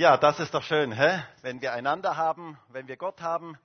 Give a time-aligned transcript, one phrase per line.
[0.00, 1.22] Ja, das ist doch schön, hä?
[1.42, 3.58] wenn wir einander haben, wenn wir Gott haben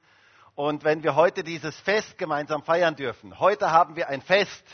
[0.53, 3.39] und wenn wir heute dieses Fest gemeinsam feiern dürfen.
[3.39, 4.65] Heute haben wir ein Fest.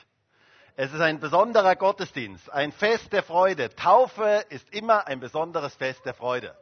[0.76, 3.76] Es ist ein besonderer Gottesdienst, ein Fest der Freude.
[3.76, 6.58] Taufe ist immer ein besonderes Fest der Freude.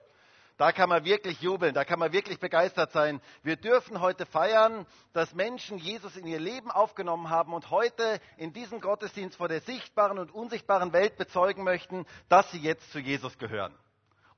[0.58, 3.22] Da kann man wirklich jubeln, da kann man wirklich begeistert sein.
[3.42, 8.52] Wir dürfen heute feiern, dass Menschen Jesus in ihr Leben aufgenommen haben und heute in
[8.52, 13.38] diesem Gottesdienst vor der sichtbaren und unsichtbaren Welt bezeugen möchten, dass sie jetzt zu Jesus
[13.38, 13.74] gehören.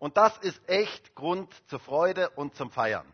[0.01, 3.05] Und das ist echt Grund zur Freude und zum Feiern.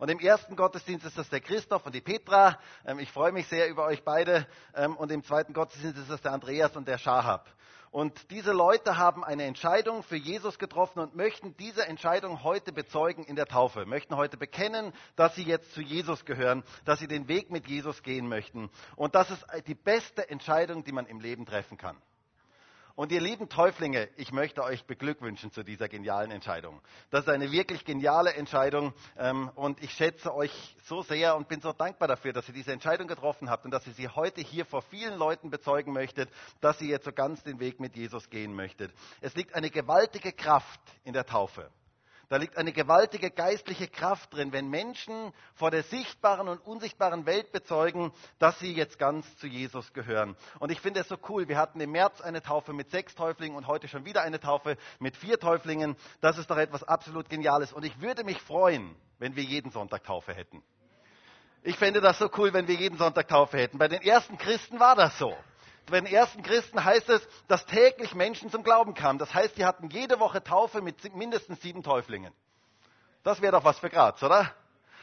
[0.00, 2.58] Und im ersten Gottesdienst ist das der Christoph und die Petra.
[2.84, 4.44] Ähm, ich freue mich sehr über euch beide.
[4.74, 7.48] Ähm, und im zweiten Gottesdienst ist das der Andreas und der Shahab.
[7.92, 13.22] Und diese Leute haben eine Entscheidung für Jesus getroffen und möchten diese Entscheidung heute bezeugen
[13.22, 17.28] in der Taufe, möchten heute bekennen, dass sie jetzt zu Jesus gehören, dass sie den
[17.28, 18.70] Weg mit Jesus gehen möchten.
[18.96, 21.96] Und das ist die beste Entscheidung, die man im Leben treffen kann.
[22.96, 26.80] Und ihr lieben Täuflinge, ich möchte euch beglückwünschen zu dieser genialen Entscheidung.
[27.10, 31.60] Das ist eine wirklich geniale Entscheidung ähm, und ich schätze euch so sehr und bin
[31.60, 34.64] so dankbar dafür, dass ihr diese Entscheidung getroffen habt und dass ihr sie heute hier
[34.64, 38.54] vor vielen Leuten bezeugen möchtet, dass ihr jetzt so ganz den Weg mit Jesus gehen
[38.54, 38.92] möchtet.
[39.20, 41.70] Es liegt eine gewaltige Kraft in der Taufe.
[42.28, 47.52] Da liegt eine gewaltige geistliche Kraft drin, wenn Menschen vor der sichtbaren und unsichtbaren Welt
[47.52, 50.36] bezeugen, dass sie jetzt ganz zu Jesus gehören.
[50.58, 51.48] Und ich finde es so cool.
[51.48, 54.76] Wir hatten im März eine Taufe mit sechs Täuflingen und heute schon wieder eine Taufe
[54.98, 55.96] mit vier Täuflingen.
[56.20, 57.72] Das ist doch etwas absolut Geniales.
[57.72, 60.62] Und ich würde mich freuen, wenn wir jeden Sonntag Taufe hätten.
[61.62, 63.78] Ich fände das so cool, wenn wir jeden Sonntag Taufe hätten.
[63.78, 65.34] Bei den ersten Christen war das so
[65.86, 69.18] bei den ersten Christen heißt es, dass täglich Menschen zum Glauben kamen.
[69.18, 72.32] Das heißt, die hatten jede Woche Taufe mit mindestens sieben Täuflingen.
[73.22, 74.54] Das wäre doch was für Graz, oder?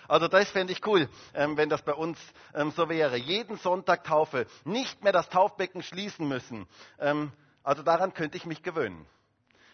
[0.07, 2.19] Also das fände ich cool, ähm, wenn das bei uns
[2.53, 3.15] ähm, so wäre.
[3.15, 4.45] Jeden Sonntag Taufe.
[4.65, 6.67] Nicht mehr das Taufbecken schließen müssen.
[6.99, 7.31] Ähm,
[7.63, 9.05] also daran könnte ich mich gewöhnen.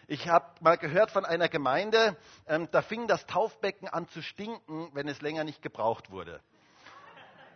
[0.06, 5.06] Ich habe mal gehört von einer Gemeinde, da fing das Taufbecken an zu stinken, wenn
[5.06, 6.40] es länger nicht gebraucht wurde.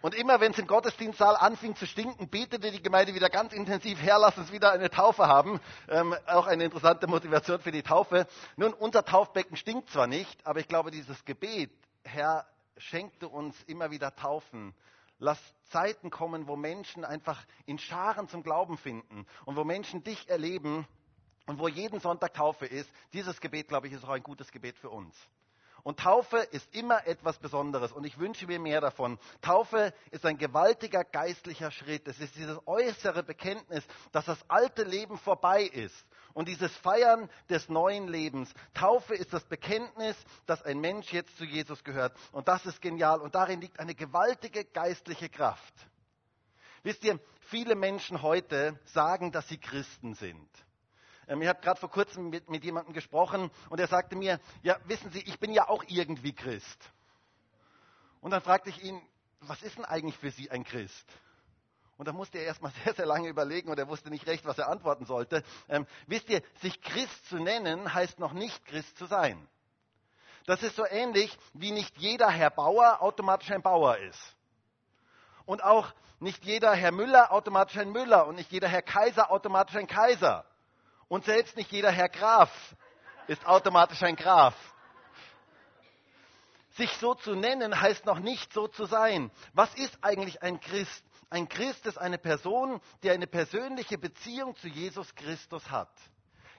[0.03, 4.01] Und immer wenn es im Gottesdienstsaal anfing zu stinken, betete die Gemeinde wieder ganz intensiv,
[4.03, 5.61] Herr, lass uns wieder eine Taufe haben.
[5.89, 8.27] Ähm, auch eine interessante Motivation für die Taufe.
[8.57, 11.71] Nun, unser Taufbecken stinkt zwar nicht, aber ich glaube, dieses Gebet,
[12.03, 12.45] Herr,
[12.77, 14.75] schenkte uns immer wieder Taufen.
[15.21, 15.39] Lass
[15.71, 20.85] Zeiten kommen, wo Menschen einfach in Scharen zum Glauben finden und wo Menschen dich erleben
[21.47, 22.91] und wo jeden Sonntag Taufe ist.
[23.13, 25.15] Dieses Gebet, glaube ich, ist auch ein gutes Gebet für uns.
[25.83, 29.19] Und Taufe ist immer etwas Besonderes und ich wünsche mir mehr davon.
[29.41, 32.07] Taufe ist ein gewaltiger geistlicher Schritt.
[32.07, 37.69] Es ist dieses äußere Bekenntnis, dass das alte Leben vorbei ist und dieses Feiern des
[37.69, 38.53] neuen Lebens.
[38.75, 40.17] Taufe ist das Bekenntnis,
[40.47, 42.17] dass ein Mensch jetzt zu Jesus gehört.
[42.31, 45.75] Und das ist genial und darin liegt eine gewaltige geistliche Kraft.
[46.85, 50.49] Wisst ihr, viele Menschen heute sagen, dass sie Christen sind.
[51.29, 54.79] Ähm, ich habe gerade vor kurzem mit, mit jemandem gesprochen und er sagte mir, ja,
[54.85, 56.91] wissen Sie, ich bin ja auch irgendwie Christ.
[58.21, 59.01] Und dann fragte ich ihn,
[59.41, 61.07] was ist denn eigentlich für Sie ein Christ?
[61.97, 64.59] Und da musste er erstmal sehr, sehr lange überlegen und er wusste nicht recht, was
[64.59, 65.45] er antworten sollte.
[65.69, 69.49] Ähm, wisst ihr, sich Christ zu nennen, heißt noch nicht Christ zu sein.
[70.47, 74.37] Das ist so ähnlich, wie nicht jeder Herr Bauer automatisch ein Bauer ist.
[75.45, 79.77] Und auch nicht jeder Herr Müller automatisch ein Müller und nicht jeder Herr Kaiser automatisch
[79.77, 80.45] ein Kaiser.
[81.13, 82.51] Und selbst nicht jeder Herr Graf
[83.27, 84.55] ist automatisch ein Graf.
[86.71, 89.31] Sich so zu nennen heißt noch nicht so zu sein.
[89.53, 91.05] Was ist eigentlich ein Christ?
[91.29, 95.93] Ein Christ ist eine Person, die eine persönliche Beziehung zu Jesus Christus hat.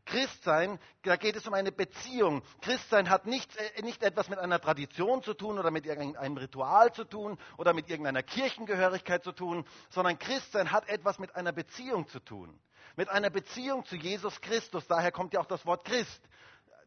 [0.05, 2.43] Christsein, da geht es um eine Beziehung.
[2.61, 6.93] Christsein hat nicht, äh, nicht etwas mit einer Tradition zu tun oder mit irgendeinem Ritual
[6.93, 12.07] zu tun oder mit irgendeiner Kirchengehörigkeit zu tun, sondern Christsein hat etwas mit einer Beziehung
[12.07, 12.59] zu tun
[12.95, 14.87] mit einer Beziehung zu Jesus Christus.
[14.87, 16.21] Daher kommt ja auch das Wort Christ.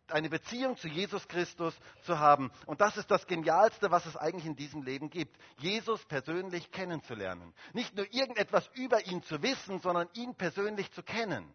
[0.09, 2.53] Eine Beziehung zu Jesus Christus zu haben.
[2.67, 5.37] Und das ist das Genialste, was es eigentlich in diesem Leben gibt.
[5.59, 7.53] Jesus persönlich kennenzulernen.
[7.73, 11.53] Nicht nur irgendetwas über ihn zu wissen, sondern ihn persönlich zu kennen.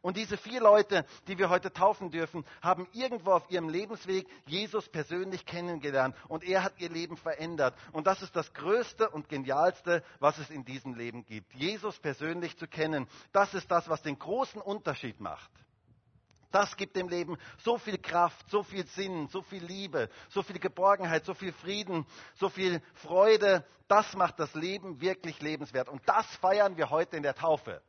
[0.00, 4.88] Und diese vier Leute, die wir heute taufen dürfen, haben irgendwo auf ihrem Lebensweg Jesus
[4.88, 7.74] persönlich kennengelernt und er hat ihr Leben verändert.
[7.92, 11.52] Und das ist das Größte und Genialste, was es in diesem Leben gibt.
[11.54, 15.50] Jesus persönlich zu kennen, das ist das, was den großen Unterschied macht.
[16.52, 20.58] Das gibt dem Leben so viel Kraft, so viel Sinn, so viel Liebe, so viel
[20.58, 23.64] Geborgenheit, so viel Frieden, so viel Freude.
[23.88, 25.88] Das macht das Leben wirklich lebenswert.
[25.88, 27.82] Und das feiern wir heute in der Taufe.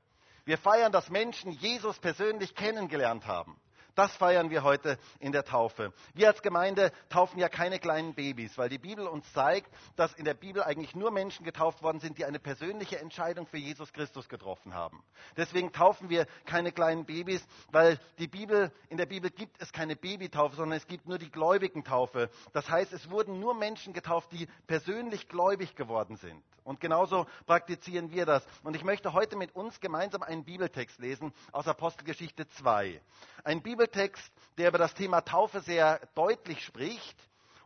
[0.46, 3.58] Wir feiern, dass Menschen Jesus persönlich kennengelernt haben.
[3.96, 5.94] Das feiern wir heute in der Taufe.
[6.16, 10.26] Wir als Gemeinde taufen ja keine kleinen Babys, weil die Bibel uns zeigt, dass in
[10.26, 14.28] der Bibel eigentlich nur Menschen getauft worden sind, die eine persönliche Entscheidung für Jesus Christus
[14.30, 15.04] getroffen haben.
[15.38, 19.96] Deswegen taufen wir keine kleinen Babys, weil die Bibel, in der Bibel gibt es keine
[19.96, 22.32] Babytaufe, sondern es gibt nur die Gläubigentaufe.
[22.52, 26.44] Das heißt, es wurden nur Menschen getauft, die persönlich gläubig geworden sind.
[26.64, 28.46] Und genauso praktizieren wir das.
[28.64, 33.02] Und ich möchte heute mit uns gemeinsam einen Bibeltext lesen aus Apostelgeschichte 2.
[33.44, 37.18] Ein Bibel Bibeltext, der über das Thema Taufe sehr deutlich spricht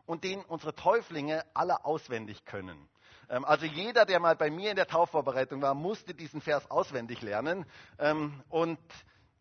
[0.04, 2.88] und den unsere Täuflinge alle auswendig können.
[3.30, 7.22] Ähm, also jeder, der mal bei mir in der Taufvorbereitung war, musste diesen Vers auswendig
[7.22, 7.66] lernen.
[8.00, 8.80] Ähm, und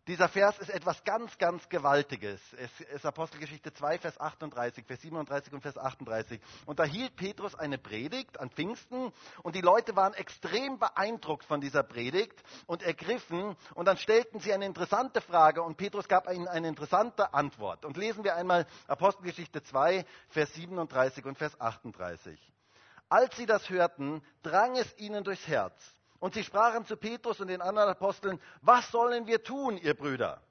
[0.07, 2.41] dieser Vers ist etwas ganz, ganz Gewaltiges.
[2.53, 6.39] Es ist Apostelgeschichte 2, Vers 38, Vers 37 und Vers 38.
[6.65, 9.11] Und da hielt Petrus eine Predigt an Pfingsten
[9.43, 13.57] und die Leute waren extrem beeindruckt von dieser Predigt und ergriffen.
[13.75, 17.83] Und dann stellten sie eine interessante Frage und Petrus gab ihnen eine interessante Antwort.
[17.83, 22.39] Und lesen wir einmal Apostelgeschichte 2, Vers 37 und Vers 38.
[23.09, 27.47] Als sie das hörten, drang es ihnen durchs Herz und sie sprachen zu Petrus und
[27.47, 30.41] den anderen Aposteln, was sollen wir tun, ihr Brüder?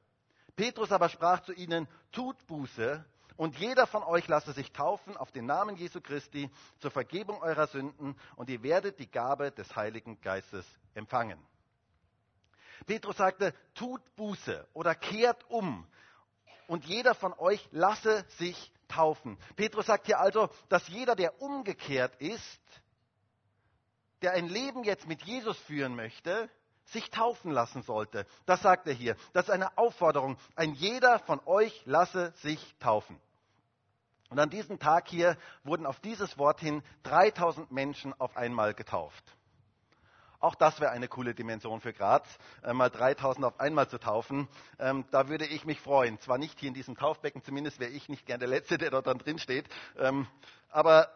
[0.55, 3.05] Petrus aber sprach zu ihnen, tut Buße
[3.37, 7.67] und jeder von euch lasse sich taufen auf den Namen Jesu Christi zur Vergebung eurer
[7.67, 11.39] Sünden und ihr werdet die Gabe des Heiligen Geistes empfangen.
[12.87, 15.87] Petrus sagte, tut Buße oder kehrt um
[16.67, 19.39] und jeder von euch lasse sich taufen.
[19.57, 22.61] Petrus sagt hier also, dass jeder, der umgekehrt ist,
[24.23, 26.49] der ein Leben jetzt mit Jesus führen möchte,
[26.87, 28.27] sich taufen lassen sollte.
[28.47, 29.17] Das sagt er hier.
[29.33, 30.37] Das ist eine Aufforderung.
[30.55, 33.19] Ein jeder von euch lasse sich taufen.
[34.29, 39.25] Und an diesem Tag hier wurden auf dieses Wort hin 3000 Menschen auf einmal getauft.
[40.39, 42.27] Auch das wäre eine coole Dimension für Graz,
[42.63, 44.49] äh, mal 3000 auf einmal zu taufen.
[44.79, 46.21] Ähm, da würde ich mich freuen.
[46.21, 49.07] Zwar nicht hier in diesem Taufbecken, zumindest wäre ich nicht gern der Letzte, der dort
[49.07, 49.67] dann drin steht.
[49.99, 50.27] Ähm,
[50.69, 51.09] aber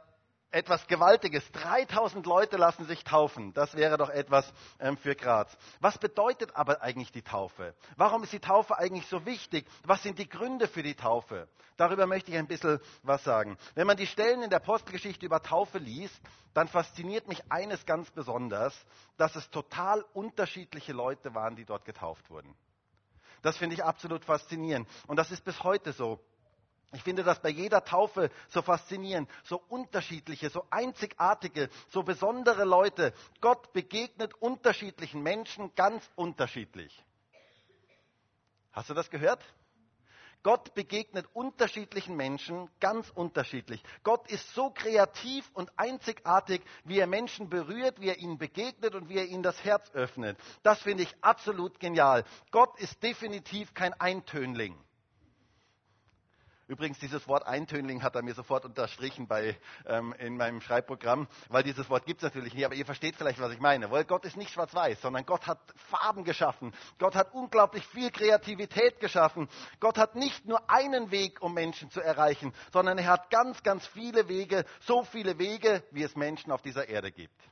[0.51, 1.51] etwas Gewaltiges.
[1.53, 3.53] 3000 Leute lassen sich taufen.
[3.55, 5.57] Das wäre doch etwas ähm, für Graz.
[5.81, 7.75] Was bedeutet aber eigentlich die Taufe?
[7.97, 9.67] Warum ist die Taufe eigentlich so wichtig?
[9.85, 11.49] Was sind die Gründe für die Taufe?
[11.77, 13.57] Darüber möchte ich ein bisschen was sagen.
[13.75, 16.21] Wenn man die Stellen in der Apostelgeschichte über Taufe liest,
[16.53, 18.75] dann fasziniert mich eines ganz besonders,
[19.17, 22.55] dass es total unterschiedliche Leute waren, die dort getauft wurden.
[23.43, 24.89] Das finde ich absolut faszinierend.
[25.07, 26.21] Und das ist bis heute so.
[26.93, 33.13] Ich finde das bei jeder Taufe so faszinierend, so unterschiedliche, so einzigartige, so besondere Leute.
[33.41, 37.05] Gott begegnet unterschiedlichen Menschen ganz unterschiedlich.
[38.73, 39.45] Hast du das gehört?
[40.43, 43.83] Gott begegnet unterschiedlichen Menschen ganz unterschiedlich.
[44.03, 49.09] Gott ist so kreativ und einzigartig, wie er Menschen berührt, wie er ihnen begegnet und
[49.11, 50.39] wie er ihnen das Herz öffnet.
[50.63, 52.25] Das finde ich absolut genial.
[52.51, 54.77] Gott ist definitiv kein Eintönling.
[56.71, 61.65] Übrigens, dieses Wort Eintönling hat er mir sofort unterstrichen bei, ähm, in meinem Schreibprogramm, weil
[61.65, 63.91] dieses Wort gibt es natürlich nicht, aber ihr versteht vielleicht, was ich meine.
[63.91, 66.73] Weil Gott ist nicht schwarz-weiß, sondern Gott hat Farben geschaffen.
[67.01, 69.49] Gott hat unglaublich viel Kreativität geschaffen.
[69.81, 73.85] Gott hat nicht nur einen Weg, um Menschen zu erreichen, sondern er hat ganz, ganz
[73.89, 77.50] viele Wege, so viele Wege, wie es Menschen auf dieser Erde gibt.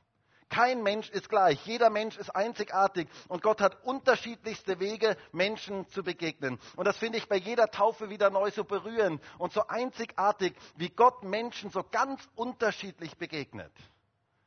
[0.49, 1.63] Kein Mensch ist gleich.
[1.65, 3.07] Jeder Mensch ist einzigartig.
[3.27, 6.59] Und Gott hat unterschiedlichste Wege, Menschen zu begegnen.
[6.75, 10.89] Und das finde ich bei jeder Taufe wieder neu so berührend und so einzigartig, wie
[10.89, 13.71] Gott Menschen so ganz unterschiedlich begegnet.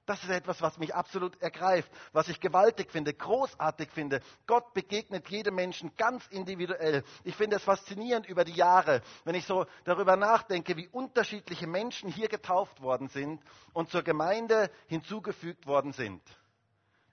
[0.04, 4.20] Das ist etwas, was mich absolut ergreift, was ich gewaltig finde, großartig finde.
[4.48, 7.04] Gott begegnet jedem Menschen ganz individuell.
[7.22, 12.10] Ich finde es faszinierend über die Jahre, wenn ich so darüber nachdenke, wie unterschiedliche Menschen
[12.10, 13.40] hier getauft worden sind
[13.72, 16.20] und zur Gemeinde hinzugefügt worden sind.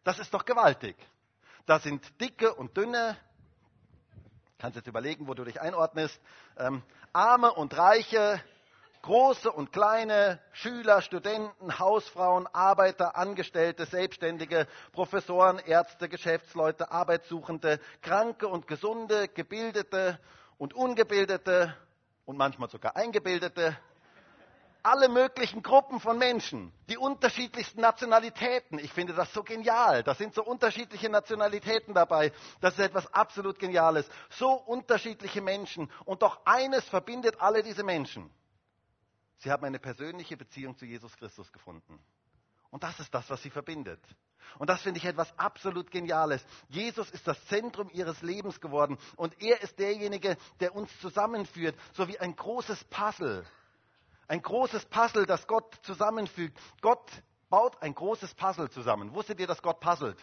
[0.04, 0.96] Das ist doch gewaltig.
[1.68, 3.16] Da sind dicke und dünne,
[4.58, 6.20] kannst jetzt überlegen, wo du dich einordnest,
[6.58, 6.82] ähm,
[7.14, 8.42] arme und reiche,
[9.02, 18.68] Große und kleine, Schüler, Studenten, Hausfrauen, Arbeiter, Angestellte, Selbstständige, Professoren, Ärzte, Geschäftsleute, Arbeitssuchende, Kranke und
[18.68, 20.20] Gesunde, Gebildete
[20.58, 21.74] und Ungebildete
[22.26, 23.78] und manchmal sogar Eingebildete.
[24.84, 28.80] Alle möglichen Gruppen von Menschen, die unterschiedlichsten Nationalitäten.
[28.80, 30.04] Ich finde das so genial.
[30.04, 32.32] Da sind so unterschiedliche Nationalitäten dabei.
[32.62, 34.10] Das ist etwas absolut Geniales.
[34.30, 35.92] So unterschiedliche Menschen.
[36.06, 38.30] Und doch eines verbindet alle diese Menschen.
[39.40, 42.00] Sie haben eine persönliche Beziehung zu Jesus Christus gefunden.
[42.70, 44.02] Und das ist das, was sie verbindet.
[44.58, 46.44] Und das finde ich etwas absolut Geniales.
[46.70, 48.98] Jesus ist das Zentrum ihres Lebens geworden.
[49.16, 53.46] Und er ist derjenige, der uns zusammenführt, so wie ein großes Puzzle.
[54.28, 56.58] Ein großes Puzzle, das Gott zusammenfügt.
[56.82, 57.10] Gott
[57.50, 59.14] baut ein großes Puzzle zusammen.
[59.14, 60.18] Wusstet ihr, dass Gott puzzelt?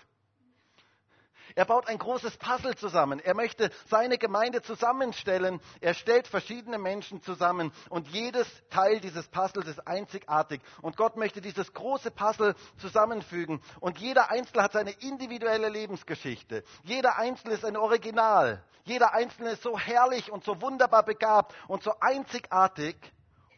[1.56, 3.18] Er baut ein großes Puzzle zusammen.
[3.18, 5.58] Er möchte seine Gemeinde zusammenstellen.
[5.80, 10.60] Er stellt verschiedene Menschen zusammen und jedes Teil dieses Puzzles ist einzigartig.
[10.82, 13.62] Und Gott möchte dieses große Puzzle zusammenfügen.
[13.80, 16.62] Und jeder Einzelne hat seine individuelle Lebensgeschichte.
[16.84, 18.62] Jeder Einzelne ist ein Original.
[18.84, 22.96] Jeder Einzelne ist so herrlich und so wunderbar begabt und so einzigartig.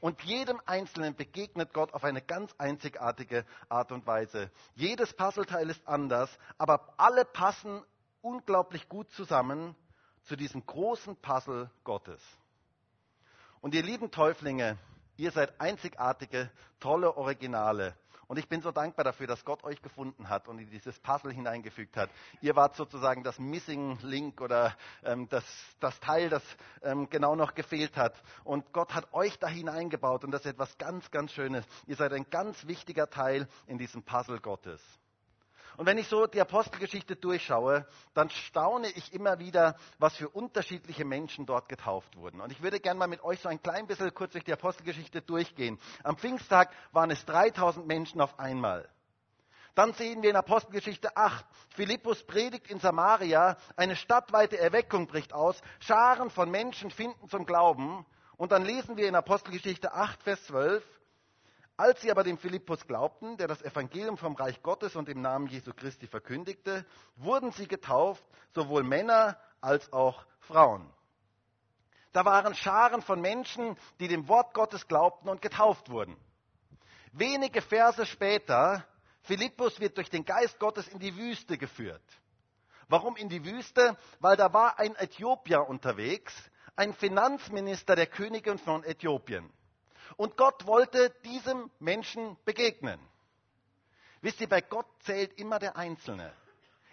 [0.00, 4.50] Und jedem Einzelnen begegnet Gott auf eine ganz einzigartige Art und Weise.
[4.75, 7.83] Jedes Puzzleteil ist anders, aber alle passen
[8.21, 9.75] unglaublich gut zusammen
[10.23, 12.23] zu diesem großen Puzzle Gottes.
[13.61, 14.78] Und ihr lieben Täuflinge,
[15.17, 17.97] ihr seid einzigartige, tolle Originale.
[18.29, 21.33] Und ich bin so dankbar dafür, dass Gott euch gefunden hat und in dieses Puzzle
[21.33, 22.11] hineingefügt hat.
[22.43, 25.45] Ihr wart sozusagen das Missing Link oder ähm, das,
[25.81, 26.43] das, Teil, das
[26.83, 28.23] ähm, genau noch gefehlt hat.
[28.45, 31.65] Und Gott hat euch da hineingebaut und das ist etwas ganz, ganz Schönes.
[31.87, 34.83] Ihr seid ein ganz wichtiger Teil in diesem Puzzle Gottes.
[35.79, 41.05] Und wenn ich so die Apostelgeschichte durchschaue, dann staune ich immer wieder, was für unterschiedliche
[41.05, 42.41] Menschen dort getauft wurden.
[42.41, 45.23] Und ich würde gerne mal mit euch so ein klein bisschen kurz durch die Apostelgeschichte
[45.23, 45.79] durchgehen.
[46.03, 48.89] Am Pfingsttag waren es 3000 Menschen auf einmal.
[49.77, 55.63] Dann sehen wir in Apostelgeschichte 8, Philippus predigt in Samaria, eine stadtweite Erweckung bricht aus,
[55.79, 58.05] Scharen von Menschen finden zum Glauben.
[58.37, 60.83] Und dann lesen wir in Apostelgeschichte 8, Vers 12,
[61.79, 65.47] als sie aber dem Philippus glaubten, der das Evangelium vom Reich Gottes und im Namen
[65.47, 70.93] Jesu Christi verkündigte, wurden sie getauft, sowohl Männer als auch Frauen.
[72.13, 76.17] Da waren Scharen von Menschen, die dem Wort Gottes glaubten und getauft wurden.
[77.13, 78.85] Wenige Verse später,
[79.23, 82.03] Philippus wird durch den Geist Gottes in die Wüste geführt.
[82.89, 83.97] Warum in die Wüste?
[84.19, 86.35] Weil da war ein Äthiopier unterwegs,
[86.75, 89.49] ein Finanzminister der Königin von Äthiopien.
[90.17, 93.00] Und Gott wollte diesem Menschen begegnen.
[94.21, 96.33] Wisst ihr, bei Gott zählt immer der Einzelne.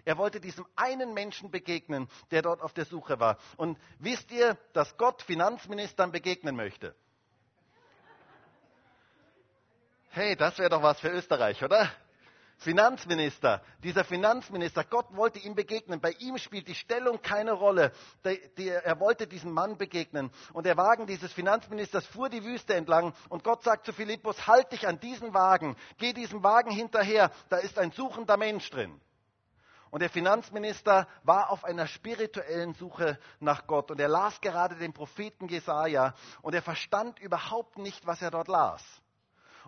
[0.05, 3.39] Er wollte diesem einen Menschen begegnen, der dort auf der Suche war.
[3.57, 6.95] Und wisst ihr, dass Gott Finanzministern begegnen möchte?
[10.09, 11.91] Hey, das wäre doch was für Österreich, oder?
[12.57, 15.99] Finanzminister, dieser Finanzminister, Gott wollte ihm begegnen.
[15.99, 17.91] Bei ihm spielt die Stellung keine Rolle.
[18.23, 20.31] er wollte diesem Mann begegnen.
[20.53, 23.13] Und der Wagen dieses Finanzministers fuhr die Wüste entlang.
[23.29, 27.57] Und Gott sagt zu Philippus, halt dich an diesen Wagen, geh diesem Wagen hinterher, da
[27.57, 28.99] ist ein suchender Mensch drin.
[29.91, 33.91] Und der Finanzminister war auf einer spirituellen Suche nach Gott.
[33.91, 36.13] Und er las gerade den Propheten Jesaja.
[36.41, 38.83] Und er verstand überhaupt nicht, was er dort las.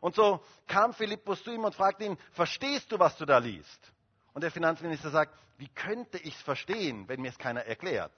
[0.01, 3.91] Und so kam Philippus zu ihm und fragte ihn, verstehst du, was du da liest?
[4.33, 8.13] Und der Finanzminister sagt, wie könnte ich es verstehen, wenn mir es keiner erklärt?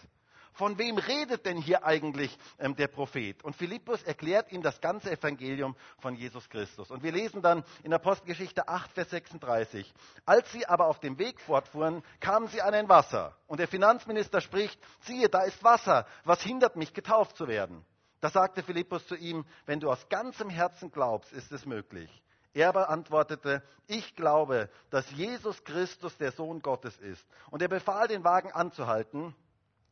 [0.53, 3.41] Von wem redet denn hier eigentlich ähm, der Prophet?
[3.45, 6.91] Und Philippus erklärt ihm das ganze Evangelium von Jesus Christus.
[6.91, 9.93] Und wir lesen dann in Apostelgeschichte 8, Vers 36.
[10.25, 13.37] Als sie aber auf dem Weg fortfuhren, kamen sie an ein Wasser.
[13.47, 16.05] Und der Finanzminister spricht, siehe, da ist Wasser.
[16.25, 17.85] Was hindert mich, getauft zu werden?
[18.21, 22.09] Da sagte Philippus zu ihm, wenn du aus ganzem Herzen glaubst, ist es möglich.
[22.53, 27.25] Er aber antwortete, ich glaube, dass Jesus Christus der Sohn Gottes ist.
[27.51, 29.35] Und er befahl den Wagen anzuhalten.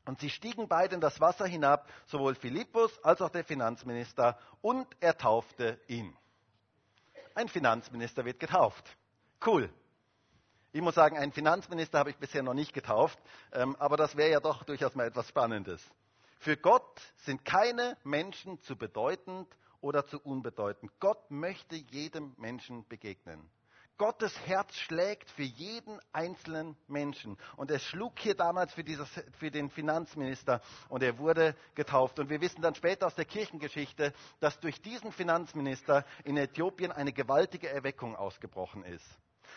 [0.06, 4.88] Und sie stiegen beide in das Wasser hinab, sowohl Philippus als auch der Finanzminister, und
[5.00, 6.16] er taufte ihn.
[7.36, 8.98] Ein Finanzminister wird getauft.
[9.46, 9.70] Cool.
[10.72, 13.20] Ich muss sagen, einen Finanzminister habe ich bisher noch nicht getauft,
[13.52, 15.84] ähm, aber das wäre ja doch durchaus mal etwas Spannendes.
[16.40, 19.48] Für Gott sind keine Menschen zu bedeutend
[19.82, 20.92] oder zu unbedeutend.
[21.00, 23.50] Gott möchte jedem Menschen begegnen.
[23.98, 27.36] Gottes Herz schlägt für jeden einzelnen Menschen.
[27.56, 32.20] Und es schlug hier damals für, dieses, für, den Finanzminister und er wurde getauft.
[32.20, 37.12] Und wir wissen dann später aus der Kirchengeschichte, dass durch diesen Finanzminister in Äthiopien eine
[37.12, 39.08] gewaltige Erweckung ausgebrochen ist.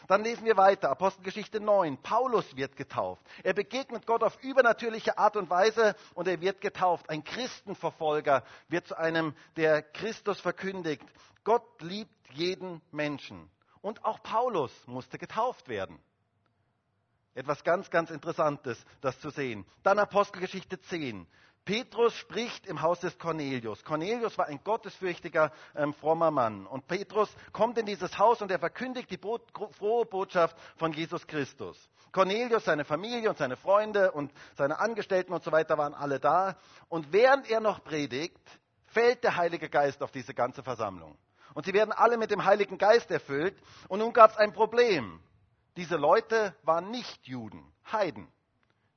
[0.07, 1.99] Dann lesen wir weiter, Apostelgeschichte 9.
[2.03, 3.25] Paulus wird getauft.
[3.43, 7.09] Er begegnet Gott auf übernatürliche Art und Weise und er wird getauft.
[7.11, 11.05] Ein Christenverfolger wird zu einem, der Christus verkündigt.
[11.45, 13.51] Gott liebt jeden Menschen.
[13.83, 15.99] Und auch Paulus musste getauft werden.
[17.35, 19.65] Etwas ganz, ganz Interessantes, das zu sehen.
[19.83, 21.27] Dann Apostelgeschichte 10.
[21.65, 23.85] Petrus spricht im Haus des Cornelius.
[23.85, 26.67] Cornelius war ein gottesfürchtiger, ähm, frommer Mann.
[26.67, 29.39] Und Petrus kommt in dieses Haus und er verkündigt die Bo
[29.79, 31.79] frohe Botschaft von Jesus Christus.
[32.13, 36.57] Cornelius, seine Familie und seine Freunde und seine Angestellten und so weiter waren alle da.
[36.89, 38.41] Und während er noch predigt,
[38.87, 41.17] fällt der Heilige Geist auf diese ganze Versammlung.
[41.55, 43.57] Und sie werden alle mit dem Heiligen Geist erfüllt.
[43.89, 45.21] Und nun gab es ein Problem.
[45.77, 48.29] Diese Leute waren nicht Juden, Heiden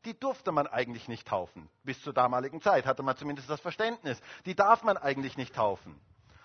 [0.05, 1.69] die durfte man eigentlich nicht taufen.
[1.83, 4.19] Bis zur damaligen Zeit hatte man zumindest das Verständnis.
[4.45, 5.99] Die darf man eigentlich nicht taufen.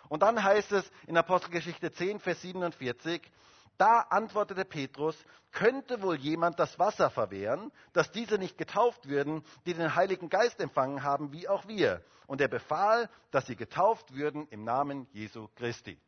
[0.08, 3.20] Und dann heißt es in Apostelgeschichte 10, Vers 47,
[3.76, 5.16] Da antwortete Petrus,
[5.52, 10.60] könnte wohl jemand das Wasser verwehren, dass diese nicht getauft würden, die den Heiligen Geist
[10.60, 12.02] empfangen haben, wie auch wir.
[12.26, 15.98] Und er befahl, dass sie getauft würden im Namen Jesu Christi.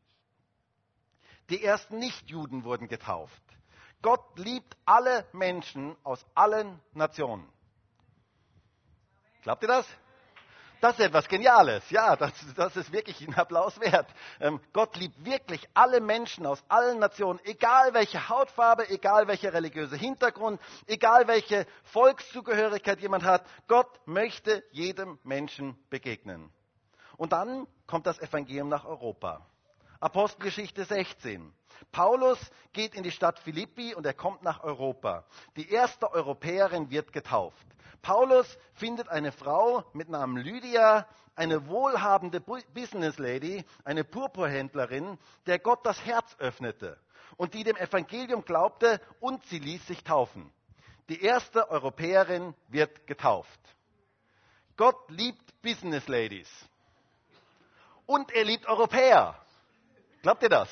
[1.49, 3.43] Die ersten Nichtjuden wurden getauft.
[4.03, 7.47] Gott liebt alle Menschen aus allen Nationen.
[9.43, 9.87] Glaubt ihr das?
[10.81, 11.89] Das ist etwas Geniales.
[11.91, 14.09] Ja, das, das ist wirklich ein Applaus wert.
[14.41, 19.97] Ähm, Gott liebt wirklich alle Menschen aus allen Nationen, egal welche Hautfarbe, egal welcher religiöse
[19.97, 23.45] Hintergrund, egal welche Volkszugehörigkeit jemand hat.
[23.69, 26.51] Gott möchte jedem Menschen begegnen.
[27.19, 29.47] Und dann kommt das Evangelium nach Europa.
[30.01, 31.53] Apostelgeschichte 16.
[31.93, 32.39] Paulus
[32.73, 35.25] geht in die Stadt Philippi und er kommt nach Europa.
[35.57, 37.67] Die erste Europäerin wird getauft.
[38.01, 45.85] Paulus findet eine Frau mit Namen Lydia, eine wohlhabende Business Lady, eine Purpurhändlerin, der Gott
[45.85, 46.99] das Herz öffnete
[47.37, 50.51] und die dem Evangelium glaubte und sie ließ sich taufen.
[51.11, 53.61] Die erste Europäerin wird getauft.
[54.77, 56.49] Gott liebt Business Ladies.
[58.07, 59.37] Und er liebt Europäer.
[60.23, 60.69] Glaubt ihr das?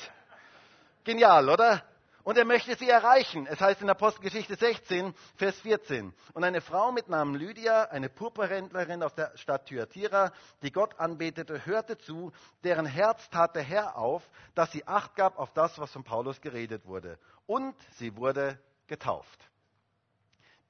[1.03, 1.83] Genial, oder?
[2.23, 3.47] Und er möchte sie erreichen.
[3.47, 6.13] Es heißt in Apostelgeschichte 16, Vers 14.
[6.33, 11.65] Und eine Frau mit Namen Lydia, eine Purpurhändlerin aus der Stadt Thyatira, die Gott anbetete,
[11.65, 12.31] hörte zu,
[12.63, 14.21] deren Herz tat der Herr auf,
[14.53, 17.17] dass sie Acht gab auf das, was von Paulus geredet wurde.
[17.47, 19.39] Und sie wurde getauft.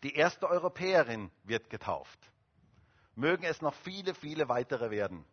[0.04, 2.20] Die erste Europäerin wird getauft.
[3.16, 5.26] Mögen es noch viele, viele weitere werden.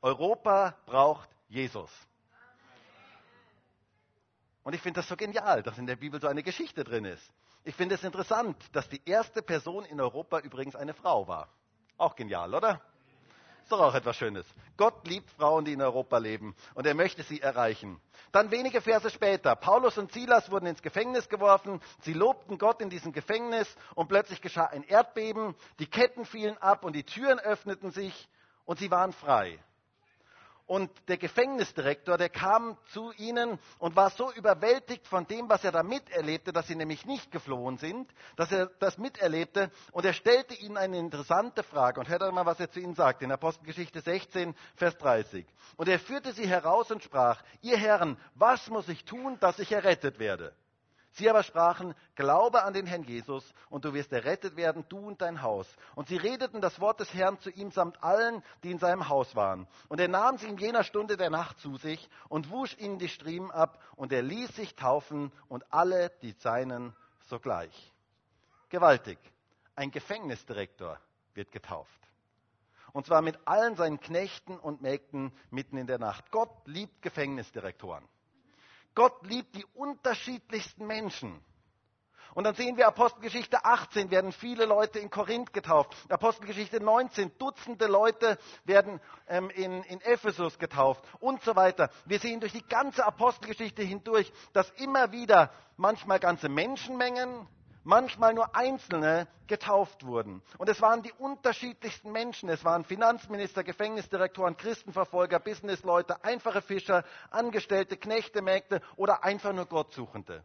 [0.00, 1.90] Europa braucht Jesus.
[4.64, 7.30] Und ich finde das so genial, dass in der Bibel so eine Geschichte drin ist.
[7.64, 11.48] Ich finde es interessant, dass die erste Person in Europa übrigens eine Frau war.
[11.96, 12.80] Auch genial, oder?
[13.62, 14.44] Ist doch auch etwas Schönes.
[14.76, 18.00] Gott liebt Frauen, die in Europa leben und er möchte sie erreichen.
[18.32, 19.54] Dann wenige Verse später.
[19.54, 21.80] Paulus und Silas wurden ins Gefängnis geworfen.
[22.00, 25.54] Sie lobten Gott in diesem Gefängnis und plötzlich geschah ein Erdbeben.
[25.78, 28.28] Die Ketten fielen ab und die Türen öffneten sich
[28.64, 29.58] und sie waren frei.
[30.72, 35.70] Und der Gefängnisdirektor, der kam zu ihnen und war so überwältigt von dem, was er
[35.70, 39.70] da miterlebte, dass sie nämlich nicht geflohen sind, dass er das miterlebte.
[39.92, 42.00] Und er stellte ihnen eine interessante Frage.
[42.00, 45.44] Und hört einmal, was er zu ihnen sagt, in Apostelgeschichte 16, Vers 30.
[45.76, 49.72] Und er führte sie heraus und sprach, ihr Herren, was muss ich tun, dass ich
[49.72, 50.54] errettet werde?
[51.12, 55.20] Sie aber sprachen, glaube an den Herrn Jesus und du wirst errettet werden, du und
[55.20, 55.66] dein Haus.
[55.94, 59.36] Und sie redeten das Wort des Herrn zu ihm samt allen, die in seinem Haus
[59.36, 59.68] waren.
[59.88, 63.10] Und er nahm sie in jener Stunde der Nacht zu sich und wusch ihnen die
[63.10, 66.96] Striemen ab und er ließ sich taufen und alle die Seinen
[67.28, 67.92] sogleich.
[68.70, 69.18] Gewaltig.
[69.76, 70.98] Ein Gefängnisdirektor
[71.34, 71.90] wird getauft.
[72.92, 76.30] Und zwar mit allen seinen Knechten und Mägden mitten in der Nacht.
[76.30, 78.06] Gott liebt Gefängnisdirektoren.
[78.94, 81.40] Gott liebt die unterschiedlichsten Menschen.
[82.34, 85.94] Und dann sehen wir Apostelgeschichte 18, werden viele Leute in Korinth getauft.
[86.08, 91.90] Apostelgeschichte 19, Dutzende Leute werden ähm, in, in Ephesus getauft und so weiter.
[92.06, 97.46] Wir sehen durch die ganze Apostelgeschichte hindurch, dass immer wieder manchmal ganze Menschenmengen,
[97.84, 100.42] manchmal nur Einzelne getauft wurden.
[100.58, 102.48] Und es waren die unterschiedlichsten Menschen.
[102.48, 110.44] Es waren Finanzminister, Gefängnisdirektoren, Christenverfolger, Businessleute, einfache Fischer, Angestellte, Knechte, Mägde oder einfach nur Gottsuchende.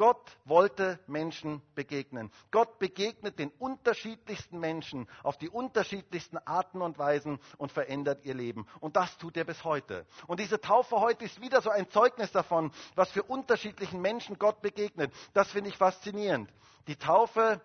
[0.00, 2.32] Gott wollte Menschen begegnen.
[2.50, 8.66] Gott begegnet den unterschiedlichsten Menschen auf die unterschiedlichsten Arten und Weisen und verändert ihr Leben.
[8.80, 10.06] Und das tut er bis heute.
[10.26, 14.62] Und diese Taufe heute ist wieder so ein Zeugnis davon, was für unterschiedlichen Menschen Gott
[14.62, 15.12] begegnet.
[15.34, 16.50] Das finde ich faszinierend.
[16.86, 17.60] Die Taufe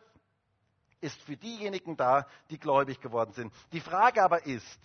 [0.99, 3.53] ist für diejenigen da, die gläubig geworden sind.
[3.71, 4.81] Die Frage aber ist,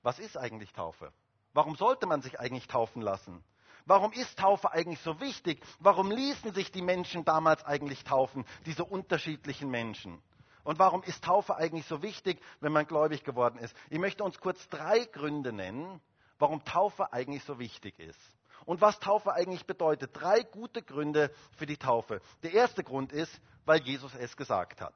[0.00, 1.12] was ist eigentlich Taufe?
[1.52, 3.44] Warum sollte man sich eigentlich taufen lassen?
[3.86, 5.62] Warum ist Taufe eigentlich so wichtig?
[5.78, 10.22] Warum ließen sich die Menschen damals eigentlich taufen, diese unterschiedlichen Menschen?
[10.62, 13.74] Und warum ist Taufe eigentlich so wichtig, wenn man gläubig geworden ist?
[13.88, 16.00] Ich möchte uns kurz drei Gründe nennen,
[16.38, 18.20] warum Taufe eigentlich so wichtig ist.
[18.66, 20.10] Und was Taufe eigentlich bedeutet.
[20.12, 22.20] Drei gute Gründe für die Taufe.
[22.42, 24.94] Der erste Grund ist, weil Jesus es gesagt hat.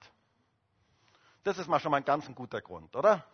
[1.45, 3.25] Das ist mal schon mal ein ganz guter Grund, oder?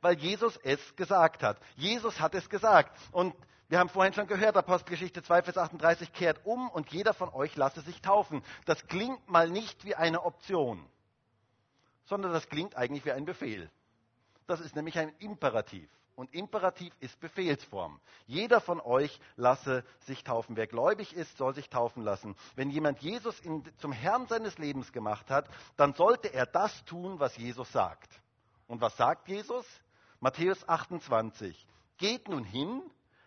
[0.00, 1.58] Weil Jesus es gesagt hat.
[1.76, 2.96] Jesus hat es gesagt.
[3.10, 3.34] Und
[3.74, 7.56] wir haben vorhin schon gehört, Apostelgeschichte 2, Vers 38, kehrt um und jeder von euch
[7.56, 8.44] lasse sich taufen.
[8.66, 10.88] Das klingt mal nicht wie eine Option,
[12.04, 13.68] sondern das klingt eigentlich wie ein Befehl.
[14.46, 15.90] Das ist nämlich ein Imperativ.
[16.14, 18.00] Und Imperativ ist Befehlsform.
[18.26, 20.56] Jeder von euch lasse sich taufen.
[20.56, 22.36] Wer gläubig ist, soll sich taufen lassen.
[22.54, 27.18] Wenn jemand Jesus in, zum Herrn seines Lebens gemacht hat, dann sollte er das tun,
[27.18, 28.20] was Jesus sagt.
[28.68, 29.66] Und was sagt Jesus?
[30.20, 31.66] Matthäus 28.
[31.98, 32.80] Geht nun hin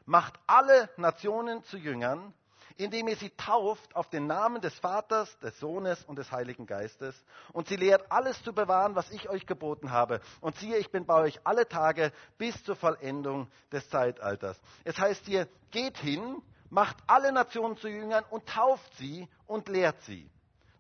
[0.08, 2.34] macht alle Nationen zu Jüngern,
[2.78, 7.16] indem ihr sie tauft auf den Namen des Vaters, des Sohnes und des Heiligen Geistes
[7.52, 10.22] und sie lehrt alles zu bewahren, was ich euch geboten habe.
[10.40, 14.60] Und siehe, ich bin bei euch alle Tage bis zur Vollendung des Zeitalters.
[14.86, 20.02] Es heißt hier, geht hin, macht alle Nationen zu Jüngern und tauft sie und lehrt
[20.04, 20.30] sie.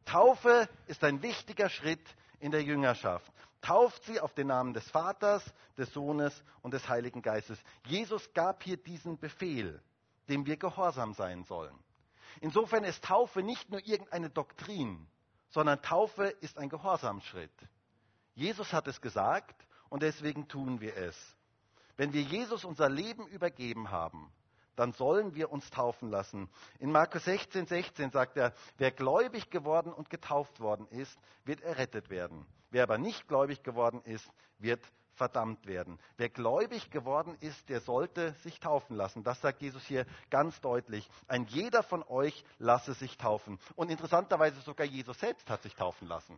[0.06, 2.04] Taufe ist ein wichtiger Schritt
[2.40, 3.30] in der Jüngerschaft.
[3.62, 5.44] Tauft sie auf den Namen des Vaters,
[5.78, 7.60] des Sohnes und des Heiligen Geistes.
[7.86, 9.82] Jesus gab hier diesen Befehl,
[10.30, 11.78] dem wir gehorsam sein sollen.
[12.40, 15.08] Insofern ist Taufe nicht nur irgendeine Doktrin,
[15.50, 17.52] sondern Taufe ist ein Gehorsamschritt.
[18.36, 21.16] Jesus hat es gesagt und deswegen tun wir es.
[21.96, 24.32] Wenn wir Jesus unser Leben übergeben haben,
[24.78, 26.50] dann sollen wir uns taufen lassen.
[26.80, 32.10] In Markus 16, 16 sagt er, wer gläubig geworden und getauft worden ist, wird errettet
[32.10, 32.46] werden.
[32.70, 34.82] Wer aber nicht gläubig geworden ist, wird
[35.16, 36.00] verdammt werden.
[36.16, 39.24] Wer gläubig geworden ist, der sollte sich taufen lassen.
[39.24, 41.10] Das sagt Jesus hier ganz deutlich.
[41.28, 43.60] Ein jeder von euch lasse sich taufen.
[43.76, 46.38] Und interessanterweise sogar Jesus selbst hat sich taufen lassen.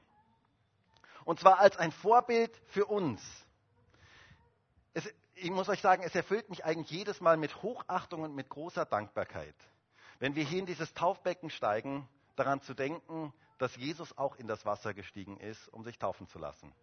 [1.26, 3.22] Und zwar als ein Vorbild für uns.
[4.94, 8.50] Es, ich muss euch sagen, es erfüllt mich eigentlich jedes Mal mit Hochachtung und mit
[8.50, 9.56] großer Dankbarkeit,
[10.20, 14.66] wenn wir hier in dieses Taufbecken steigen, daran zu denken, dass Jesus auch in das
[14.66, 16.74] Wasser gestiegen ist, um sich taufen zu lassen.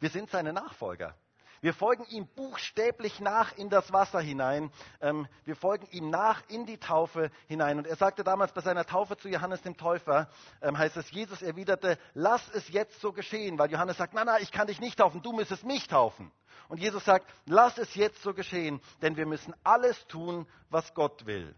[0.00, 1.14] Wir sind seine Nachfolger.
[1.60, 4.70] Wir folgen ihm buchstäblich nach in das Wasser hinein.
[5.00, 7.78] Ähm, wir folgen ihm nach in die Taufe hinein.
[7.78, 10.28] Und er sagte damals bei seiner Taufe zu Johannes dem Täufer,
[10.62, 14.38] ähm, heißt es, Jesus erwiderte, lass es jetzt so geschehen, weil Johannes sagt, na, na,
[14.38, 16.30] ich kann dich nicht taufen, du müsstest mich taufen.
[16.68, 21.26] Und Jesus sagt, lass es jetzt so geschehen, denn wir müssen alles tun, was Gott
[21.26, 21.54] will.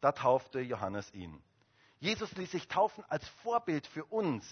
[0.00, 1.42] Da taufte Johannes ihn.
[1.98, 4.44] Jesus ließ sich taufen als Vorbild für uns.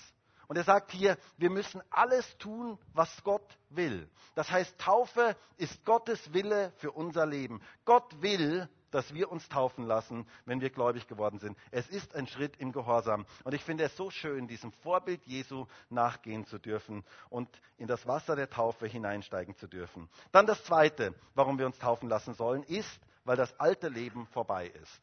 [0.51, 4.11] Und er sagt hier, wir müssen alles tun, was Gott will.
[4.35, 7.63] Das heißt, Taufe ist Gottes Wille für unser Leben.
[7.85, 11.57] Gott will, dass wir uns taufen lassen, wenn wir gläubig geworden sind.
[11.71, 13.27] Es ist ein Schritt im Gehorsam.
[13.45, 18.09] Und ich finde es so schön, diesem Vorbild Jesu nachgehen zu dürfen und in das
[18.09, 20.09] Wasser der Taufe hineinsteigen zu dürfen.
[20.33, 24.67] Dann das Zweite, warum wir uns taufen lassen sollen, ist, weil das alte Leben vorbei
[24.67, 25.01] ist.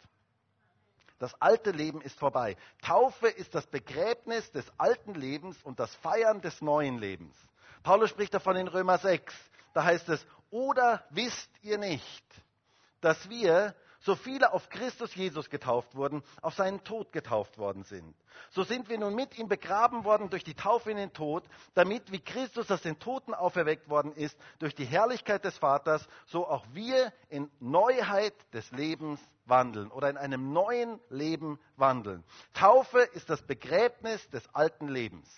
[1.19, 2.55] Das alte Leben ist vorbei.
[2.81, 7.35] Taufe ist das Begräbnis des alten Lebens und das Feiern des neuen Lebens.
[7.83, 9.33] Paulus spricht davon in Römer 6.
[9.73, 12.25] Da heißt es, oder wisst ihr nicht,
[13.01, 13.75] dass wir,
[14.07, 18.15] so viele auf Christus Jesus getauft wurden, auf seinen Tod getauft worden sind.
[18.51, 21.43] So sind wir nun mit ihm begraben worden durch die Taufe in den Tod,
[21.73, 26.47] damit wie Christus aus den Toten auferweckt worden ist durch die Herrlichkeit des Vaters, so
[26.47, 32.23] auch wir in Neuheit des Lebens wandeln oder in einem neuen Leben wandeln.
[32.53, 35.29] Taufe ist das Begräbnis des alten Lebens.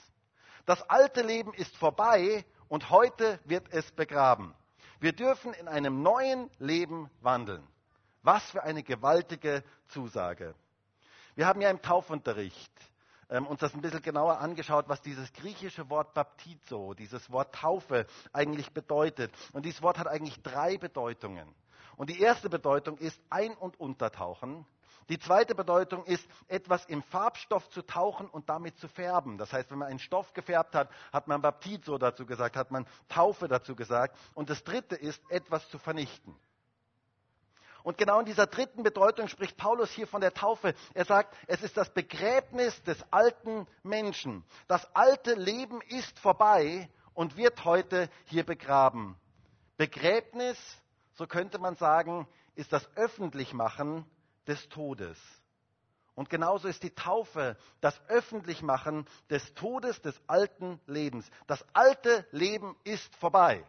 [0.68, 4.54] Das alte Leben ist vorbei und heute wird es begraben.
[5.00, 7.68] Wir dürfen in einem neuen Leben wandeln.
[8.32, 10.54] Was für eine gewaltige Zusage.
[11.34, 12.72] Wir haben ja im Taufunterricht
[13.28, 18.06] ähm, uns das ein bisschen genauer angeschaut, was dieses griechische Wort Baptizo, dieses Wort Taufe
[18.32, 19.34] eigentlich bedeutet.
[19.52, 21.56] Und dieses Wort hat eigentlich drei Bedeutungen.
[21.98, 24.64] Und die erste Bedeutung ist ein- und untertauchen.
[25.10, 29.40] Die zweite Bedeutung ist, etwas im Farbstoff zu tauchen und damit zu färben.
[29.40, 32.86] Das heißt, wenn man einen Stoff gefärbt hat, hat man Baptizo dazu gesagt, hat man
[33.08, 34.16] Taufe dazu gesagt.
[34.36, 36.36] Und das dritte ist, etwas zu vernichten.
[37.90, 40.76] Und genau in dieser dritten Bedeutung spricht Paulus hier von der Taufe.
[40.94, 44.44] Er sagt, es ist das Begräbnis des alten Menschen.
[44.68, 49.16] Das alte Leben ist vorbei und wird heute hier begraben.
[49.76, 50.56] Begräbnis,
[51.16, 54.06] so könnte man sagen, ist das Öffentlichmachen
[54.46, 55.18] des Todes.
[56.14, 61.28] Und genauso ist die Taufe das Öffentlichmachen des Todes des alten Lebens.
[61.48, 63.66] Das alte Leben ist vorbei.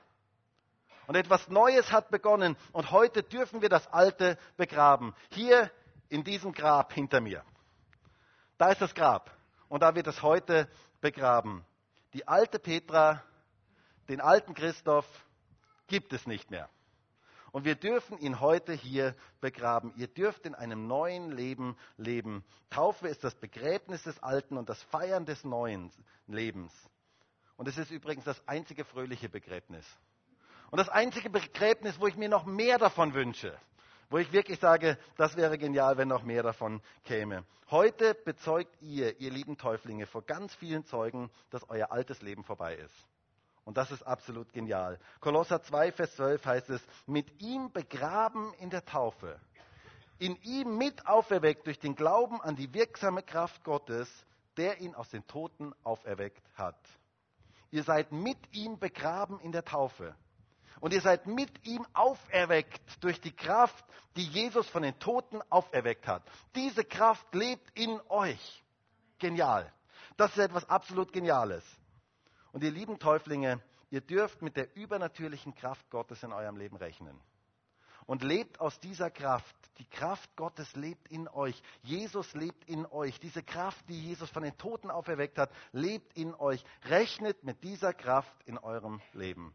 [1.10, 2.56] Und etwas Neues hat begonnen.
[2.70, 5.12] Und heute dürfen wir das Alte begraben.
[5.30, 5.68] Hier
[6.08, 7.42] in diesem Grab hinter mir.
[8.58, 9.36] Da ist das Grab.
[9.68, 10.68] Und da wird es heute
[11.00, 11.64] begraben.
[12.14, 13.24] Die alte Petra,
[14.08, 15.04] den alten Christoph
[15.88, 16.70] gibt es nicht mehr.
[17.50, 19.92] Und wir dürfen ihn heute hier begraben.
[19.96, 22.44] Ihr dürft in einem neuen Leben leben.
[22.70, 25.90] Taufe ist das Begräbnis des Alten und das Feiern des neuen
[26.28, 26.72] Lebens.
[27.56, 29.84] Und es ist übrigens das einzige fröhliche Begräbnis.
[30.70, 33.56] Und das einzige Begräbnis, wo ich mir noch mehr davon wünsche.
[34.08, 37.44] Wo ich wirklich sage, das wäre genial, wenn noch mehr davon käme.
[37.70, 42.74] Heute bezeugt ihr, ihr lieben Täuflinge, vor ganz vielen Zeugen, dass euer altes Leben vorbei
[42.74, 42.94] ist.
[43.64, 44.98] Und das ist absolut genial.
[45.20, 49.38] Kolosser 2, Vers 12 heißt es, mit ihm begraben in der Taufe,
[50.18, 54.08] in ihm mit auferweckt durch den Glauben an die wirksame Kraft Gottes,
[54.56, 56.80] der ihn aus den Toten auferweckt hat.
[57.70, 60.16] Ihr seid mit ihm begraben in der Taufe.
[60.80, 63.84] Und ihr seid mit ihm auferweckt durch die Kraft,
[64.16, 66.22] die Jesus von den Toten auferweckt hat.
[66.54, 68.64] Diese Kraft lebt in euch.
[69.18, 69.70] Genial.
[70.16, 71.64] Das ist etwas absolut Geniales.
[72.52, 77.20] Und ihr lieben Täuflinge, ihr dürft mit der übernatürlichen Kraft Gottes in eurem Leben rechnen.
[78.06, 79.54] Und lebt aus dieser Kraft.
[79.78, 81.62] Die Kraft Gottes lebt in euch.
[81.82, 83.20] Jesus lebt in euch.
[83.20, 86.64] Diese Kraft, die Jesus von den Toten auferweckt hat, lebt in euch.
[86.86, 89.54] Rechnet mit dieser Kraft in eurem Leben.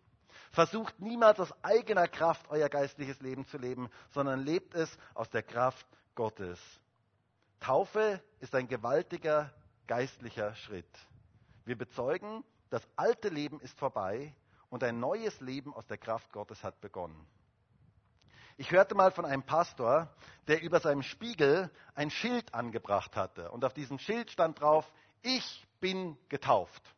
[0.56, 5.44] Versucht niemals aus eigener Kraft euer geistliches Leben zu leben, sondern lebt es aus der
[5.44, 6.58] Kraft Gottes.
[7.60, 9.52] Taufe ist ein gewaltiger
[9.86, 10.88] geistlicher Schritt.
[11.66, 14.34] Wir bezeugen, das alte Leben ist vorbei
[14.70, 17.28] und ein neues Leben aus der Kraft Gottes hat begonnen.
[18.56, 20.10] Ich hörte mal von einem Pastor,
[20.48, 23.52] der über seinem Spiegel ein Schild angebracht hatte.
[23.52, 24.90] Und auf diesem Schild stand drauf,
[25.22, 26.95] ich bin getauft.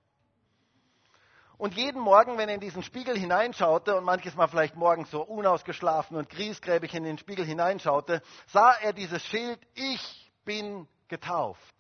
[1.57, 5.23] Und jeden Morgen, wenn er in diesen Spiegel hineinschaute und manches Mal vielleicht morgens so
[5.23, 11.73] unausgeschlafen und griesgräbig in den Spiegel hineinschaute, sah er dieses Schild, ich bin getauft.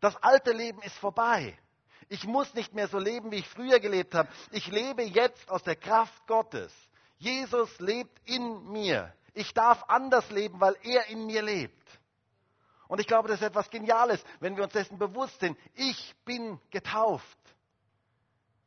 [0.00, 1.58] Das alte Leben ist vorbei.
[2.08, 4.30] Ich muss nicht mehr so leben, wie ich früher gelebt habe.
[4.52, 6.72] Ich lebe jetzt aus der Kraft Gottes.
[7.18, 9.12] Jesus lebt in mir.
[9.34, 11.74] Ich darf anders leben, weil er in mir lebt.
[12.86, 15.58] Und ich glaube, das ist etwas Geniales, wenn wir uns dessen bewusst sind.
[15.74, 17.37] Ich bin getauft.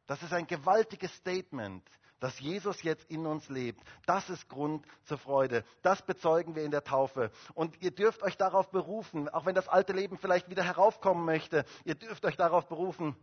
[0.07, 1.83] Das ist ein gewaltiges Statement,
[2.19, 3.81] dass Jesus jetzt in uns lebt.
[4.05, 5.63] Das ist Grund zur Freude.
[5.81, 7.31] Das bezeugen wir in der Taufe.
[7.53, 11.65] Und ihr dürft euch darauf berufen, auch wenn das alte Leben vielleicht wieder heraufkommen möchte,
[11.83, 13.15] ihr dürft euch darauf berufen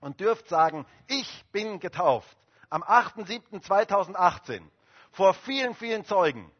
[0.00, 2.36] und dürft sagen, ich bin getauft
[2.68, 4.62] am 8.7.2018
[5.10, 6.52] vor vielen, vielen Zeugen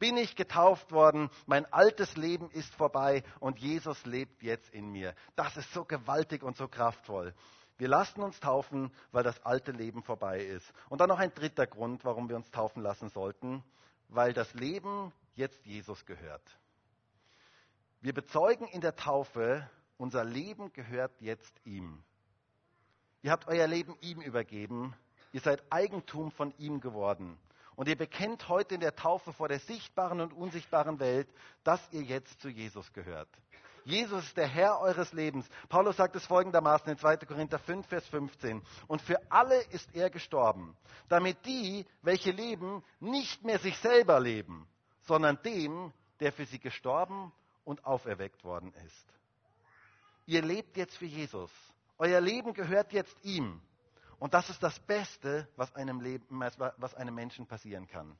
[0.00, 5.14] bin ich getauft worden, mein altes Leben ist vorbei und Jesus lebt jetzt in mir.
[5.36, 7.34] Das ist so gewaltig und so kraftvoll.
[7.80, 10.72] Wir lassen uns taufen, weil das alte Leben vorbei ist.
[10.88, 13.64] Und dann noch ein dritter Grund, warum wir uns taufen lassen sollten,
[14.08, 16.42] weil das Leben jetzt Jesus gehört.
[18.00, 22.02] Wir bezeugen in der Taufe, unser Leben gehört jetzt ihm.
[23.22, 24.94] Ihr habt euer Leben ihm übergeben
[25.32, 27.38] Ihr seid Eigentum von ihm geworden.
[27.76, 31.28] Und ihr bekennt heute in der Taufe vor der sichtbaren und unsichtbaren Welt,
[31.64, 33.28] dass ihr jetzt zu Jesus gehört.
[33.84, 35.48] Jesus ist der Herr eures Lebens.
[35.68, 37.18] Paulus sagt es folgendermaßen in 2.
[37.18, 38.62] Korinther 5, Vers 15.
[38.86, 40.76] Und für alle ist er gestorben,
[41.08, 44.66] damit die, welche leben, nicht mehr sich selber leben,
[45.02, 47.32] sondern dem, der für sie gestorben
[47.64, 49.06] und auferweckt worden ist.
[50.26, 51.50] Ihr lebt jetzt für Jesus.
[51.98, 53.60] Euer Leben gehört jetzt ihm.
[54.18, 56.40] Und das ist das Beste, was einem, Leben,
[56.76, 58.16] was einem Menschen passieren kann.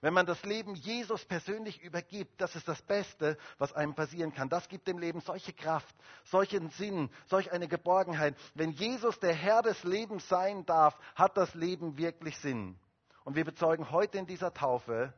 [0.00, 4.48] Wenn man das Leben Jesus persönlich übergibt, das ist das Beste, was einem passieren kann.
[4.48, 8.36] Das gibt dem Leben solche Kraft, solchen Sinn, solch eine Geborgenheit.
[8.54, 12.78] Wenn Jesus der Herr des Lebens sein darf, hat das Leben wirklich Sinn.
[13.24, 15.12] Und wir bezeugen heute in dieser Taufe,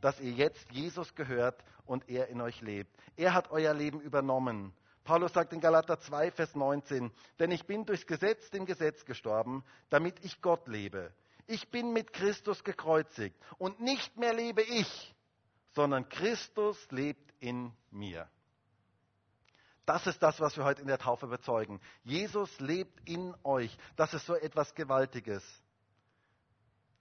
[0.00, 2.94] dass ihr jetzt Jesus gehört und er in euch lebt.
[3.16, 4.74] Er hat euer Leben übernommen.
[5.04, 9.62] Paulus sagt in Galater 2, Vers 19, denn ich bin durchs Gesetz dem Gesetz gestorben,
[9.90, 11.12] damit ich Gott lebe.
[11.46, 15.14] Ich bin mit Christus gekreuzigt und nicht mehr lebe ich,
[15.74, 18.28] sondern Christus lebt in mir.
[19.86, 21.80] Das ist das, was wir heute in der Taufe bezeugen.
[22.04, 23.76] Jesus lebt in euch.
[23.96, 25.44] Das ist so etwas Gewaltiges.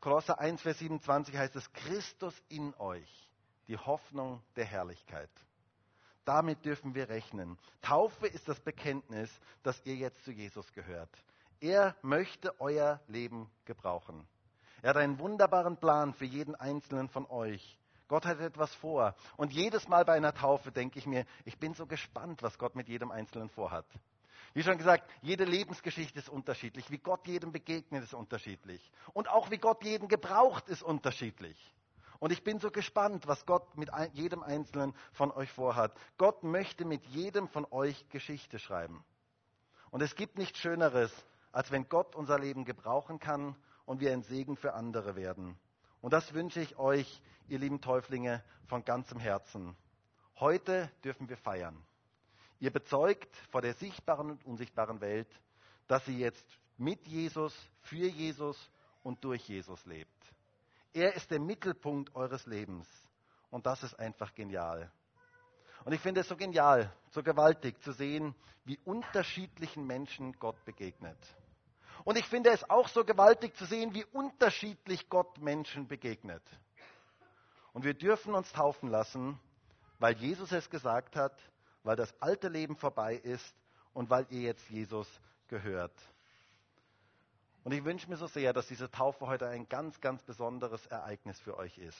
[0.01, 3.29] Kolosser 1, Vers 27 heißt es, Christus in euch,
[3.69, 5.29] die Hoffnung der Herrlichkeit.
[6.25, 7.57] Damit dürfen wir rechnen.
[7.81, 9.29] Taufe ist das Bekenntnis,
[9.61, 11.09] dass ihr jetzt zu Jesus gehört.
[11.61, 14.27] Er möchte euer Leben gebrauchen.
[14.83, 17.79] Er hat einen wunderbaren Plan für jeden einzelnen von euch.
[18.09, 19.15] Gott hat etwas vor.
[19.37, 22.75] Und jedes Mal bei einer Taufe denke ich mir, ich bin so gespannt, was Gott
[22.75, 23.85] mit jedem Einzelnen vorhat.
[24.53, 26.91] Wie schon gesagt, jede Lebensgeschichte ist unterschiedlich.
[26.91, 28.91] Wie Gott jedem begegnet, ist unterschiedlich.
[29.13, 31.57] Und auch wie Gott jeden gebraucht, ist unterschiedlich.
[32.19, 35.93] Und ich bin so gespannt, was Gott mit jedem Einzelnen von euch vorhat.
[36.17, 39.05] Gott möchte mit jedem von euch Geschichte schreiben.
[39.91, 41.13] Und es gibt nichts Schöneres,
[41.53, 45.57] als wenn Gott unser Leben gebrauchen kann und wir ein Segen für andere werden.
[46.01, 49.75] Und das wünsche ich euch, ihr lieben Täuflinge, von ganzem Herzen.
[50.39, 51.77] Heute dürfen wir feiern.
[52.59, 55.27] Ihr bezeugt vor der sichtbaren und unsichtbaren Welt,
[55.87, 56.45] dass ihr jetzt
[56.77, 58.57] mit Jesus, für Jesus
[59.03, 60.09] und durch Jesus lebt.
[60.93, 62.87] Er ist der Mittelpunkt eures Lebens.
[63.49, 64.91] Und das ist einfach genial.
[65.85, 68.33] Und ich finde es so genial, so gewaltig zu sehen,
[68.65, 71.17] wie unterschiedlichen Menschen Gott begegnet.
[72.03, 76.43] Und ich finde es auch so gewaltig zu sehen, wie unterschiedlich Gott Menschen begegnet.
[77.71, 79.39] Und wir dürfen uns taufen lassen,
[79.99, 81.37] weil Jesus es gesagt hat,
[81.83, 83.55] weil das alte Leben vorbei ist
[83.93, 85.07] und weil ihr jetzt Jesus
[85.47, 85.93] gehört.
[87.63, 91.39] Und ich wünsche mir so sehr, dass diese Taufe heute ein ganz, ganz besonderes Ereignis
[91.39, 91.99] für euch ist.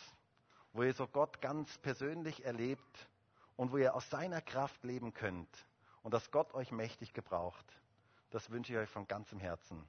[0.73, 3.07] wo ihr so Gott ganz persönlich erlebt
[3.55, 5.49] und wo ihr aus seiner Kraft leben könnt
[6.01, 7.65] und dass Gott euch mächtig gebraucht.
[8.33, 9.87] Das wünsche ich euch von ganzem Herzen.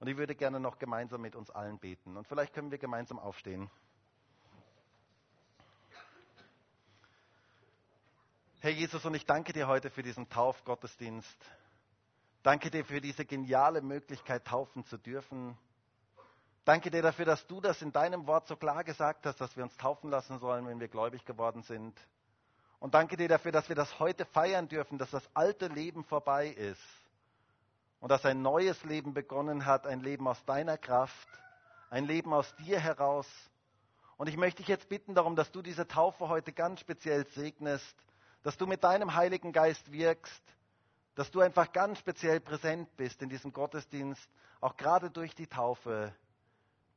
[0.00, 2.16] Und ich würde gerne noch gemeinsam mit uns allen beten.
[2.16, 3.70] Und vielleicht können wir gemeinsam aufstehen.
[8.58, 11.38] Herr Jesus, und ich danke dir heute für diesen Taufgottesdienst.
[12.42, 15.56] Danke dir für diese geniale Möglichkeit, taufen zu dürfen.
[16.64, 19.62] Danke dir dafür, dass du das in deinem Wort so klar gesagt hast, dass wir
[19.62, 21.96] uns taufen lassen sollen, wenn wir gläubig geworden sind.
[22.80, 26.48] Und danke dir dafür, dass wir das heute feiern dürfen, dass das alte Leben vorbei
[26.48, 27.03] ist
[28.04, 31.26] und dass ein neues Leben begonnen hat, ein Leben aus deiner Kraft,
[31.88, 33.26] ein Leben aus dir heraus.
[34.18, 37.96] Und ich möchte dich jetzt bitten darum, dass du diese Taufe heute ganz speziell segnest,
[38.42, 40.42] dass du mit deinem Heiligen Geist wirkst,
[41.14, 44.28] dass du einfach ganz speziell präsent bist in diesem Gottesdienst,
[44.60, 46.14] auch gerade durch die Taufe.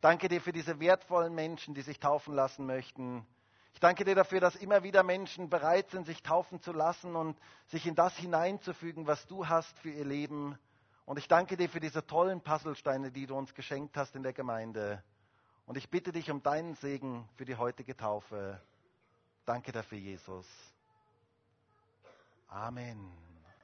[0.01, 3.25] Danke dir für diese wertvollen Menschen, die sich taufen lassen möchten.
[3.71, 7.39] Ich danke dir dafür, dass immer wieder Menschen bereit sind, sich taufen zu lassen und
[7.67, 10.59] sich in das hineinzufügen, was du hast für ihr Leben.
[11.07, 14.33] Und ich danke dir für diese tollen Puzzlesteine, die du uns geschenkt hast in der
[14.33, 15.01] Gemeinde.
[15.65, 18.61] Und ich bitte dich um deinen Segen für die heutige Taufe.
[19.45, 20.45] Danke dafür, Jesus.
[22.49, 23.26] Amen.